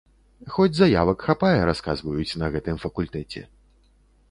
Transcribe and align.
Хоць 0.53 0.71
заявак 0.77 1.25
хапае, 1.27 1.59
расказваюць 1.71 2.37
на 2.45 2.51
гэтым 2.57 2.83
факультэце. 2.87 3.47